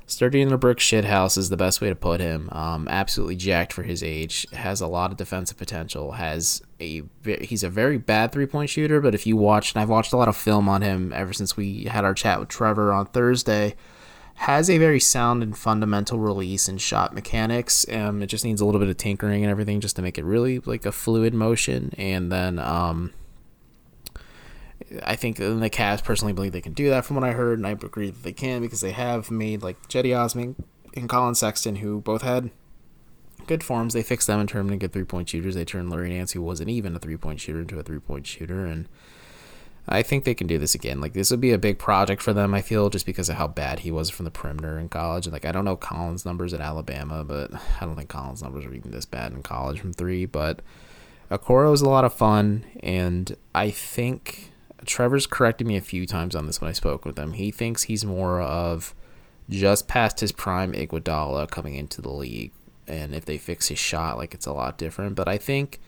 [0.06, 2.48] sturdy in a brick shit house is the best way to put him.
[2.52, 4.46] Um, absolutely jacked for his age.
[4.52, 6.12] Has a lot of defensive potential.
[6.12, 7.02] Has a
[7.40, 10.16] he's a very bad three point shooter, but if you watch, and I've watched a
[10.16, 13.76] lot of film on him ever since we had our chat with Trevor on Thursday.
[14.36, 17.86] Has a very sound and fundamental release and shot mechanics.
[17.90, 20.24] Um, it just needs a little bit of tinkering and everything just to make it
[20.24, 21.92] really like a fluid motion.
[21.98, 23.12] And then um,
[25.02, 27.66] I think the Cavs personally believe they can do that from what I heard, and
[27.66, 30.54] I agree that they can because they have made like Cedi Osman
[30.94, 32.50] and Colin Sexton, who both had
[33.46, 33.94] good forms.
[33.94, 35.54] They fixed them and turned them into good three point shooters.
[35.54, 38.26] They turned Larry Nance, who wasn't even a three point shooter, into a three point
[38.26, 38.88] shooter, and
[39.88, 41.00] I think they can do this again.
[41.00, 42.54] Like this would be a big project for them.
[42.54, 45.26] I feel just because of how bad he was from the perimeter in college.
[45.26, 48.66] And like I don't know Collins' numbers at Alabama, but I don't think Collins' numbers
[48.66, 50.26] are even this bad in college from three.
[50.26, 50.60] But
[51.30, 54.52] Okoro is a lot of fun, and I think
[54.84, 57.32] Trevor's corrected me a few times on this when I spoke with him.
[57.32, 58.94] He thinks he's more of
[59.48, 62.52] just past his prime Iguodala coming into the league,
[62.86, 65.14] and if they fix his shot, like it's a lot different.
[65.14, 65.80] But I think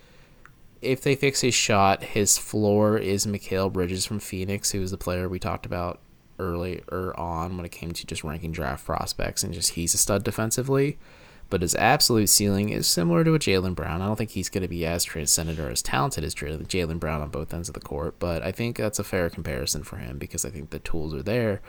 [0.80, 4.96] if they fix his shot, his floor is Mikal Bridges from Phoenix, who was the
[4.98, 6.00] player we talked about
[6.38, 10.22] earlier on when it came to just ranking draft prospects, and just he's a stud
[10.22, 10.98] defensively.
[11.50, 14.02] But his absolute ceiling is similar to a Jaylen Brown.
[14.02, 17.00] I don't think he's going to be as transcendent or as talented as Jaylen Jaylen
[17.00, 19.96] Brown on both ends of the court, but I think that's a fair comparison for
[19.96, 21.62] him because I think the tools are there.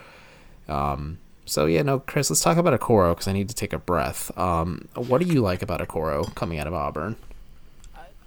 [0.67, 3.79] Um, so yeah, no, Chris, let's talk about Okoro because I need to take a
[3.79, 4.37] breath.
[4.37, 7.15] Um, what do you like about Okoro coming out of Auburn?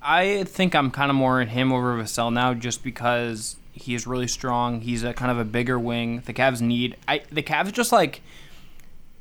[0.02, 4.06] I think I'm kind of more in him over Vassell now, just because he is
[4.06, 4.80] really strong.
[4.80, 6.22] He's a kind of a bigger wing.
[6.26, 6.96] The Cavs need.
[7.08, 8.22] I the Cavs just like.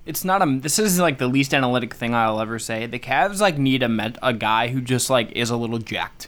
[0.05, 0.59] It's not a.
[0.59, 2.87] This is like the least analytic thing I'll ever say.
[2.87, 6.27] The Cavs like need a met, a guy who just like is a little jacked.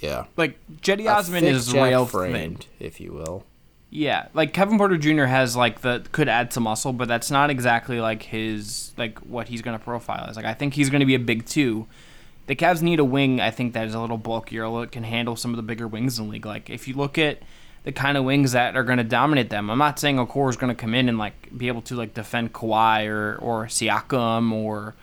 [0.00, 0.24] Yeah.
[0.36, 2.86] Like Cedi Osman is rail framed, thin.
[2.86, 3.44] if you will.
[3.90, 5.26] Yeah, like Kevin Porter Jr.
[5.26, 9.48] has like the could add some muscle, but that's not exactly like his like what
[9.48, 10.34] he's gonna profile as.
[10.34, 11.86] Like I think he's gonna be a big two.
[12.46, 13.40] The Cavs need a wing.
[13.40, 15.88] I think that is a little bulkier, a little- can handle some of the bigger
[15.88, 16.46] wings in the league.
[16.46, 17.38] Like if you look at
[17.84, 20.74] the kind of wings that are gonna dominate them, I'm not saying Okoro is gonna
[20.74, 24.94] come in and like be able to like defend Kawhi or or Siakam or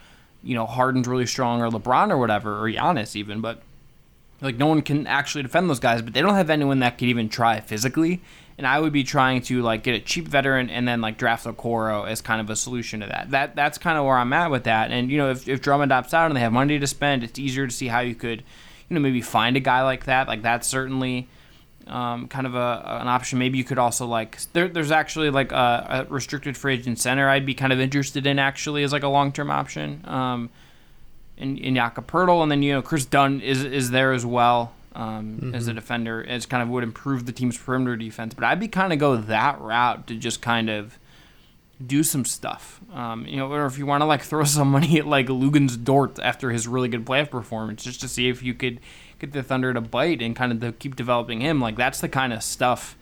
[0.43, 3.61] you know Harden's really strong or LeBron or whatever or Giannis even, but
[4.41, 7.07] like no one can actually defend those guys, but they don't have anyone that could
[7.07, 8.21] even try physically.
[8.61, 11.47] And I would be trying to like get a cheap veteran and then like draft
[11.47, 13.31] Okoro as kind of a solution to that.
[13.31, 14.91] That that's kind of where I'm at with that.
[14.91, 17.39] And you know, if if Drummond opts out and they have money to spend, it's
[17.39, 18.43] easier to see how you could,
[18.87, 20.27] you know, maybe find a guy like that.
[20.27, 21.27] Like that's certainly
[21.87, 23.39] um, kind of a an option.
[23.39, 27.27] Maybe you could also like there, there's actually like a, a restricted free agent center
[27.27, 30.05] I'd be kind of interested in actually as like a long term option.
[30.05, 30.51] Um,
[31.35, 34.71] in, in Jakob Poeltl, and then you know Kris Dunn is is there as well
[34.93, 36.23] um, as a defender.
[36.27, 39.17] As kind of would improve the team's perimeter defense, but I'd be kind of go
[39.17, 40.97] that route to just kind of
[41.85, 42.79] do some stuff.
[42.93, 45.81] Um, you know, or if you want to like throw some money at like Luguentz
[45.83, 48.79] Dort after his really good playoff performance, just to see if you could
[49.19, 51.61] get the Thunder to bite and kind of keep developing him.
[51.61, 52.97] Like that's the kind of stuff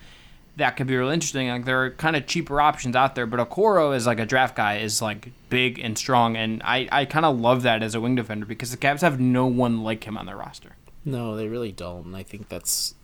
[0.59, 1.49] that could be really interesting.
[1.49, 4.55] Like there are kind of cheaper options out there, but Okoro is like a draft
[4.55, 8.01] guy is like big and strong, and I I kind of love that as a
[8.01, 10.75] wing defender because the Cavs have no one like him on their roster.
[11.05, 12.05] No, they really don't.
[12.07, 12.95] And I think that's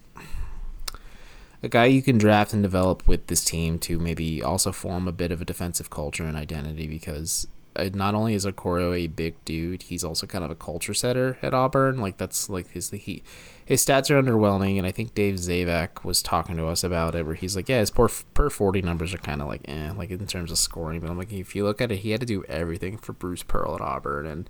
[1.63, 5.11] a guy you can draft and develop with this team to maybe also form a
[5.11, 9.43] bit of a defensive culture and identity because uh, not only is Okoro a big
[9.45, 11.99] dude, he's also kind of a culture setter at Auburn.
[11.99, 13.23] Like that's like his he
[13.65, 17.25] his stats are underwhelming, and I think Dave Zavak was talking to us about it,
[17.25, 20.09] where he's like, yeah, his per per forty numbers are kind of like eh, like
[20.11, 20.99] in terms of scoring.
[21.01, 23.43] But I'm like, if you look at it, he had to do everything for Bruce
[23.43, 24.49] Pearl at Auburn, and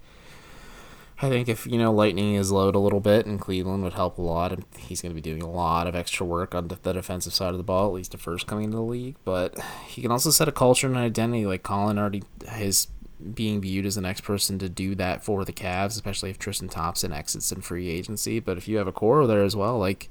[1.22, 4.18] I think if you know lightening his load a little bit and Cleveland would help
[4.18, 6.94] a lot, and he's going to be doing a lot of extra work on the
[6.94, 9.16] defensive side of the ball, at least at first coming into the league.
[9.24, 11.46] But he can also set a culture and an identity.
[11.46, 12.88] Like Collin already his
[13.34, 16.68] being viewed as the next person to do that for the Cavs, especially if Tristan
[16.68, 18.40] Thompson exits in free agency.
[18.40, 20.10] But if you have a core there as well, like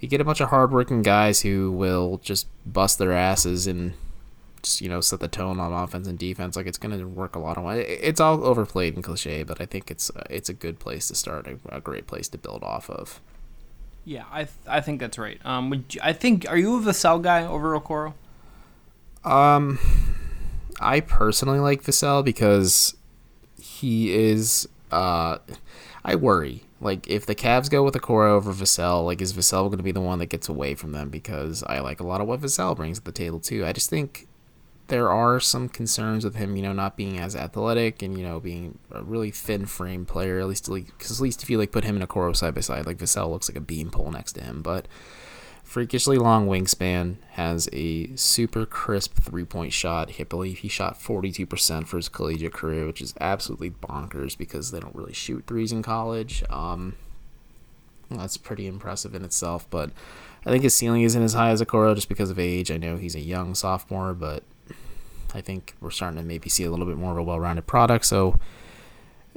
[0.00, 3.94] you get a bunch of hardworking guys who will just bust their asses and
[4.64, 6.56] just you know set the tone on offense and defense.
[6.56, 7.82] Like it's going to work a lot of way.
[7.82, 11.14] It's all overplayed and cliche, but I think it's uh, it's a good place to
[11.14, 13.20] start, a, a great place to build off of.
[14.04, 15.40] Yeah, I th- I think that's right.
[15.44, 18.14] Um, would you, I think are you a Vassell guy over Okoro?
[19.24, 19.78] Um,
[20.80, 22.96] I personally like Vassell because
[23.60, 24.68] he is.
[24.90, 25.38] Uh,
[26.04, 26.64] I worry.
[26.80, 29.92] Like if the Cavs go with Okoro over Vassell, like is Vassell going to be
[29.92, 31.08] the one that gets away from them?
[31.08, 33.64] Because I like a lot of what Vassell brings to the table too.
[33.64, 34.26] I just think
[34.88, 38.40] there are some concerns with him, you know, not being as athletic and you know
[38.40, 40.40] being a really thin frame player.
[40.40, 42.60] At least, because at least if you like put him in and Okoro side by
[42.60, 44.86] side, like Vassell looks like a beam pole next to him, but
[45.62, 50.12] freakishly long wingspan, has a super crisp three point shot.
[50.20, 54.80] I believe he shot 42% for his collegiate career, which is absolutely bonkers because they
[54.80, 56.44] don't really shoot threes in college.
[56.50, 56.94] Um,
[58.10, 59.90] that's pretty impressive in itself, but
[60.46, 62.70] I think his ceiling isn't as high as a Okoro just because of age.
[62.70, 64.44] I know he's a young sophomore, but
[65.34, 67.66] I think we're starting to maybe see a little bit more of a well rounded
[67.66, 68.06] product.
[68.06, 68.38] So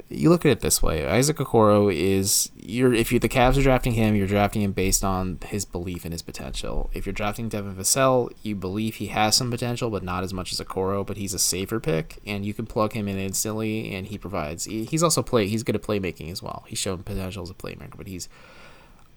[0.08, 3.62] you look at it this way: Isaac Okoro is you're if you the Cavs are
[3.62, 6.90] drafting him, you're drafting him based on his belief in his potential.
[6.94, 10.52] If you're drafting Devin Vassell, you believe he has some potential, but not as much
[10.52, 11.06] as Okoro.
[11.06, 14.64] But he's a safer pick, and you can plug him in instantly, and he provides.
[14.64, 15.46] He's also play.
[15.46, 16.64] He's good at playmaking as well.
[16.68, 18.28] He's shown potential as a playmaker, but he's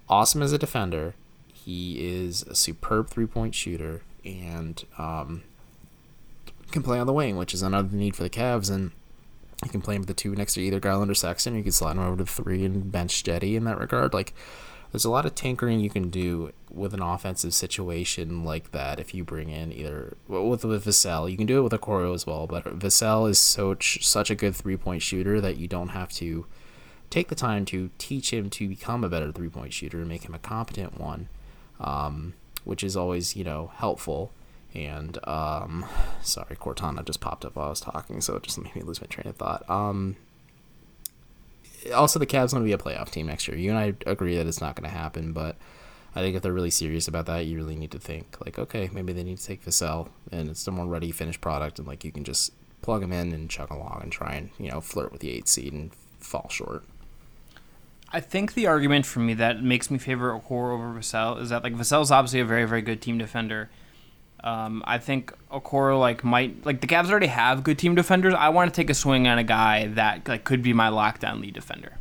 [0.09, 1.15] awesome as a defender.
[1.53, 5.43] He is a superb three point shooter, and um,
[6.71, 8.91] can play on the wing, which is another need for the Cavs, and
[9.63, 11.55] you can play him with the two next to either Garland or Sexton.
[11.55, 14.13] You can slide him over to three and bench Cedi in that regard.
[14.13, 14.33] Like,
[14.91, 19.13] there's a lot of tinkering you can do with an offensive situation like that if
[19.13, 21.31] you bring in either with with Vassell.
[21.31, 24.55] You can do it with Okoro as well, but Vassell is such such a good
[24.55, 26.45] three point shooter that you don't have to
[27.09, 30.23] take the time to teach him to become a better three point shooter and make
[30.23, 31.29] him a competent one,
[31.79, 32.33] um,
[32.65, 34.33] which is always you know helpful.
[34.73, 35.85] And um,
[36.21, 39.01] sorry, Cortana just popped up while I was talking, so it just made me lose
[39.01, 39.69] my train of thought.
[39.69, 40.15] Um,
[41.93, 43.57] also, the Cavs want to be a playoff team next year.
[43.57, 45.57] You and I agree that it's not going to happen, but
[46.15, 48.89] I think if they're really serious about that, you really need to think like, okay,
[48.93, 52.03] maybe they need to take Vassell, and it's a more ready finished product, and like
[52.03, 55.11] you can just plug them in and chug along and try and you know flirt
[55.11, 56.83] with the eight seed and fall short.
[58.13, 61.63] I think the argument for me that makes me favor Okoro over Vassell is that
[61.63, 63.69] like Vassell's obviously a very very good team defender.
[64.43, 68.33] Um, I think Okoro like might like the Cavs already have good team defenders.
[68.33, 71.41] I want to take a swing on a guy that like could be my lockdown
[71.41, 71.97] lead defender,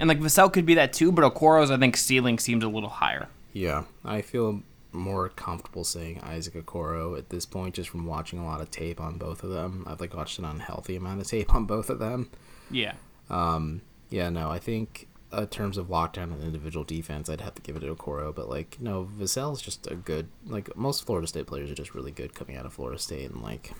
[0.00, 1.12] and like Vassell could be that too.
[1.12, 3.28] But Okoro's I think ceiling seems a little higher.
[3.52, 4.62] Yeah, I feel
[4.92, 9.00] more comfortable saying Isaac Okoro at this point, just from watching a lot of tape
[9.00, 9.84] on both of them.
[9.86, 12.30] I've like watched an unhealthy amount of tape on both of them.
[12.70, 12.94] Yeah.
[13.28, 17.62] Um, yeah, no, I think uh, terms of lockdown and individual defense, I'd have to
[17.62, 18.34] give it to Okoro.
[18.34, 20.28] But like, no, Vassell's just a good.
[20.46, 23.42] Like most Florida State players are just really good coming out of Florida State, and
[23.42, 23.72] like,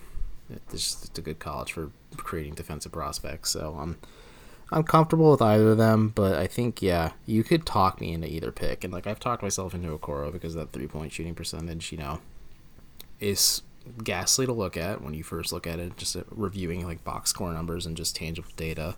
[0.49, 3.51] it's just a good college for creating defensive prospects.
[3.51, 3.97] So I'm,
[4.71, 6.11] I'm comfortable with either of them.
[6.13, 9.43] But I think yeah, you could talk me into either pick, and like I've talked
[9.43, 12.19] myself into Okoro because that three point shooting percentage, you know,
[13.19, 13.61] is
[14.03, 17.53] ghastly to look at when you first look at it, just reviewing like box score
[17.53, 18.95] numbers and just tangible data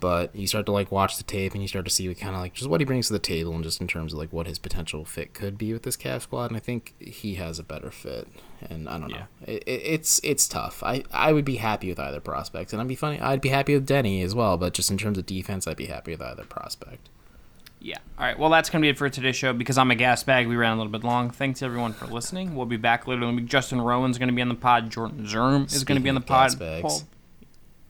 [0.00, 2.34] but you start to like watch the tape and you start to see what kind
[2.34, 4.32] of like just what he brings to the table and just in terms of like
[4.32, 6.46] what his potential fit could be with this Cavs squad.
[6.46, 8.28] And I think he has a better fit.
[8.68, 10.82] And I don't know, it, it, it's it's tough.
[10.82, 13.20] I I would be happy with either prospect, and I'd be funny.
[13.20, 14.56] I'd be happy with Deni as well.
[14.56, 17.10] But just in terms of defense, I'd be happy with either prospect.
[17.80, 17.98] Yeah.
[18.18, 18.38] All right.
[18.38, 20.48] Well, that's going to be it for today's show because I'm a gas bag.
[20.48, 21.30] We ran a little bit long.
[21.30, 22.56] Thanks everyone for listening.
[22.56, 23.50] We'll be back later in the week.
[23.50, 24.90] Justin Rowan's going to be on the pod.
[24.90, 26.58] Jordan Zerm is going to be on the pod.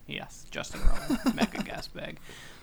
[0.07, 2.18] Yes, Justin Rowan, mega gas bag.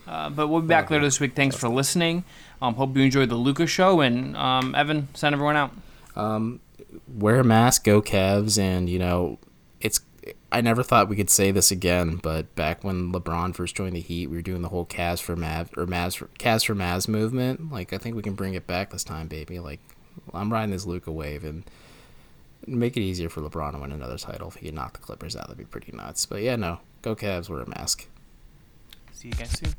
[0.07, 1.35] Uh, but we'll be back later this week.
[1.35, 2.23] Thanks for listening.
[2.61, 4.01] Um, hope you enjoyed the Luka show.
[4.01, 5.71] And um, Evan, send everyone out.
[6.15, 6.59] Um,
[7.07, 9.39] wear a mask, go Cavs, and you know
[9.81, 10.01] it's.
[10.51, 14.01] I never thought we could say this again, but back when LeBron first joined the
[14.01, 17.07] Heat, we were doing the whole Cavs for Mavs or Mavs for Cavs for Mavs
[17.07, 17.71] movement.
[17.71, 19.59] Like I think we can bring it back this time, baby.
[19.59, 19.79] Like
[20.33, 21.63] I'm riding this Luka wave and
[22.67, 24.47] make it easier for LeBron to win another title.
[24.47, 26.25] If he could knock the Clippers out, that'd be pretty nuts.
[26.25, 28.07] But yeah, no, go Cavs, wear a mask.
[29.11, 29.73] See you guys soon.